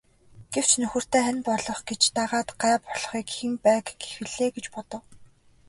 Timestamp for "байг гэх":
3.65-4.13